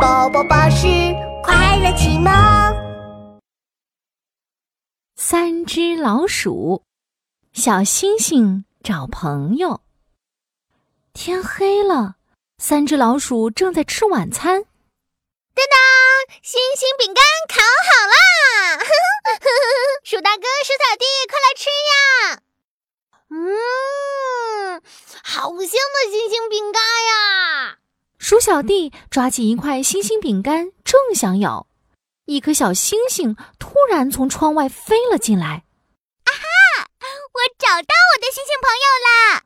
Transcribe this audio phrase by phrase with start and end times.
[0.00, 0.86] 宝宝巴士
[1.42, 2.32] 快乐启蒙。
[5.14, 6.82] 三只老鼠，
[7.52, 9.82] 小星星找朋友。
[11.12, 12.16] 天黑了，
[12.56, 14.64] 三只老鼠正在吃晚餐。
[15.52, 15.78] 当当，
[16.42, 18.78] 星星饼干烤好啦！
[20.02, 22.40] 鼠大哥、鼠小弟，快来吃呀！
[23.28, 24.80] 嗯，
[25.22, 27.76] 好香的星星饼干呀！
[28.20, 31.66] 鼠小弟抓起一块星星饼干，正想咬，
[32.26, 35.64] 一颗小星星突然从窗外飞了进来。
[36.24, 36.86] 啊哈！
[37.00, 39.42] 我找到我的星星朋友啦！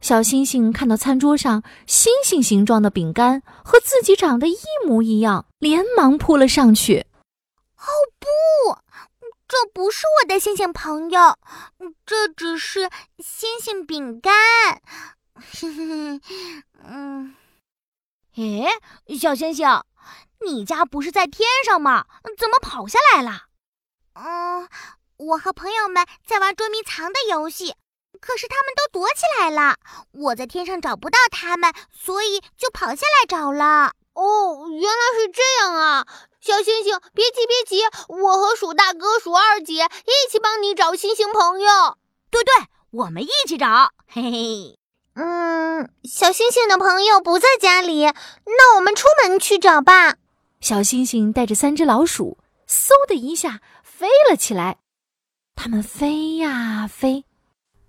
[0.00, 7.06] 小星星看到餐桌上星星形状的饼干和自己长得一模一样，连忙扑了上去。
[7.78, 7.86] 哦
[8.18, 8.26] 不，
[9.46, 11.38] 这不是我的星星朋友，
[12.04, 12.90] 这只是
[13.20, 14.34] 星星饼干。
[16.84, 17.36] 嗯。
[18.36, 19.66] 哎，小星星，
[20.44, 22.04] 你家不是在天上吗？
[22.38, 23.44] 怎么跑下来了？
[24.12, 24.68] 嗯，
[25.16, 27.74] 我和朋友们在玩捉迷藏的游戏，
[28.20, 29.76] 可是他们都躲起来了，
[30.12, 33.92] 我在天上找不到他们，所以就跑下来找了。
[34.12, 36.06] 哦，原来是这样啊！
[36.40, 41.96] 小星星，别急别急，我和鼠大哥、鼠二姐一起帮你找星星朋友。
[42.30, 42.52] 对对，
[42.90, 44.78] 我们一起找，嘿嘿。
[45.18, 48.04] 嗯，小星星的朋友不在家里，
[48.44, 50.16] 那我们出门去找吧。
[50.60, 52.36] 小星星带着三只老鼠，
[52.68, 54.76] 嗖的一下飞了起来。
[55.54, 57.24] 它们飞呀飞，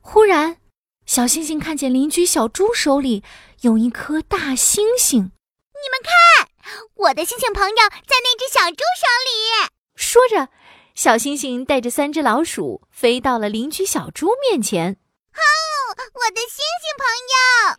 [0.00, 0.58] 忽然，
[1.04, 3.24] 小星星看见邻居小猪手里
[3.62, 5.18] 有一颗大星星。
[5.18, 6.48] 你们看，
[6.94, 9.68] 我的星星朋友在那只小猪手里。
[9.96, 10.48] 说着，
[10.94, 14.96] 小星星带着三只老鼠飞到了邻居小猪面前。
[16.26, 17.76] 我的星星朋友，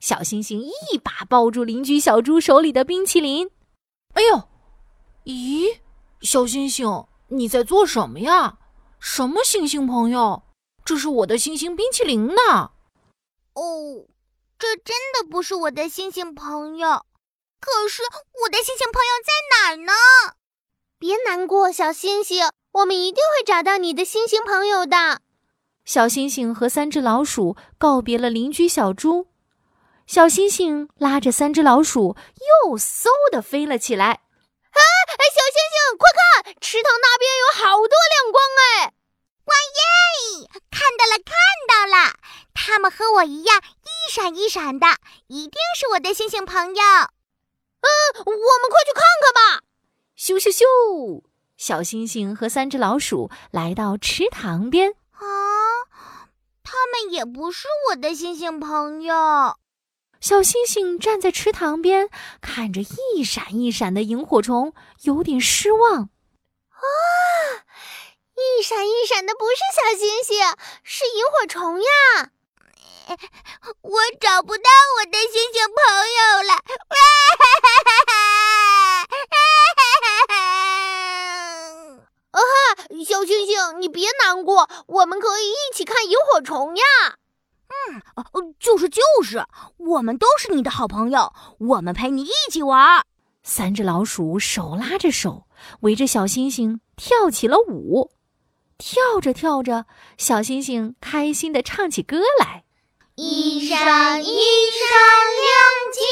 [0.00, 3.50] 小星星一把抱住邻居小猪手里的冰淇淋。
[4.12, 4.42] 哎呦，
[5.24, 5.78] 咦，
[6.20, 8.58] 小星星，你在做什么呀？
[8.98, 10.42] 什么星星朋友？
[10.84, 12.72] 这是我的星星冰淇淋呢。
[13.54, 14.04] 哦，
[14.58, 17.06] 这真的不是我的星星朋友。
[17.60, 18.02] 可是
[18.42, 19.92] 我的星星朋友在哪儿呢？
[20.98, 25.22] 别难过，小星星，我们一定会找到你的星星朋友的。
[25.92, 29.26] 小星星和三只老鼠告别了邻居小猪，
[30.06, 32.16] 小星星拉着三只老鼠
[32.68, 34.06] 又嗖的飞了起来。
[34.06, 34.80] 哎
[35.18, 38.94] 哎，小星星，快看，池塘那边有好多亮光哎！
[39.46, 41.34] 哇耶，看到了看
[41.66, 42.14] 到了，
[42.54, 44.86] 他们和我一样一闪一闪的，
[45.26, 46.82] 一定是我的星星朋友。
[47.80, 49.64] 嗯，我们快去看看吧。
[50.16, 51.24] 咻咻咻，
[51.56, 54.94] 小星星和三只老鼠来到池塘边。
[57.08, 59.56] 也不是我的星星朋友。
[60.20, 62.10] 小星星站在池塘边，
[62.42, 66.02] 看着一闪一闪的萤火虫，有点失望。
[66.02, 66.84] 啊，
[68.34, 70.44] 一闪一闪的不是小星星，
[70.82, 72.30] 是萤火虫呀！
[73.80, 75.82] 我找不到我的星星朋
[76.18, 76.60] 友了。
[83.06, 86.82] 小星星，你别难过，我们可以一起看萤火虫呀。
[87.68, 88.02] 嗯，
[88.58, 89.44] 就是就是，
[89.76, 93.04] 我们都是你的好朋友，我们陪你一起玩。
[93.42, 95.46] 三只老鼠手拉着手，
[95.80, 98.10] 围着小星星跳起了舞。
[98.76, 99.86] 跳着跳着，
[100.18, 102.64] 小星星开心地唱起歌来：
[103.14, 104.88] 一闪一闪
[105.40, 105.52] 亮
[105.92, 106.02] 晶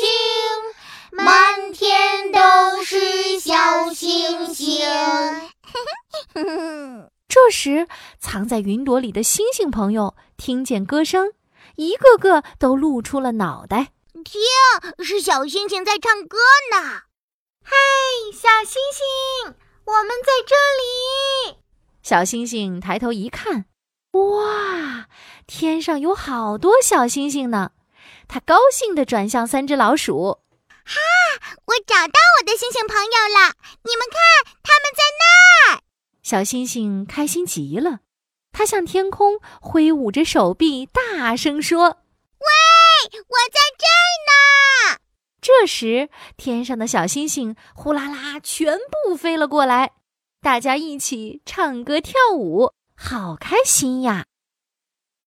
[0.00, 3.83] 晶，满天都是小
[7.44, 7.86] 这时，
[8.18, 11.34] 藏在云朵里的星星朋友听见歌声，
[11.76, 13.92] 一个个都露出了脑袋。
[14.24, 14.40] 听，
[15.04, 16.38] 是小星星在唱歌
[16.72, 17.02] 呢。
[17.62, 17.74] 嗨，
[18.32, 20.54] 小星星，我们在这
[21.52, 21.58] 里。
[22.02, 23.66] 小星星抬头一看，
[24.12, 25.06] 哇，
[25.46, 27.72] 天上有好多小星星呢！
[28.26, 30.38] 他高兴地转向三只老鼠
[30.86, 30.94] ：“哈，
[31.66, 33.52] 我找到我的星星朋友了！
[33.82, 35.83] 你们看，他们在那儿。”
[36.24, 38.00] 小星星开心极了，
[38.50, 41.98] 它向天空挥舞着手臂，大声说
[42.40, 44.98] ：“喂，我在这儿呢！”
[45.42, 49.92] 这时，天上的小星星呼啦啦全部飞了过来，
[50.40, 54.24] 大家一起唱歌跳舞，好开心呀！